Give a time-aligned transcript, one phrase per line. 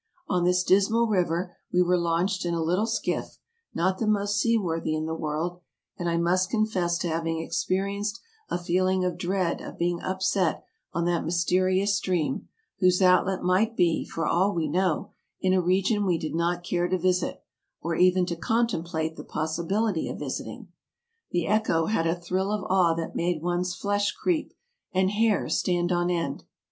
[0.27, 3.37] On this dismal river we were launched in a little skiff,
[3.71, 5.59] not the most seaworthy in the world—
[5.95, 8.19] and I must confess to having experienced
[8.49, 12.47] a feeling of dread of being upset on that myste rious stream,
[12.79, 16.87] whose outlet might be, for all we know, in a region we did not care
[16.87, 17.43] to visit,
[17.79, 20.69] or even to contemplate the possibility of visiting.
[21.29, 24.55] The echo had a thrill of awe that made one's flesh creep
[24.91, 26.43] and hair stand on end.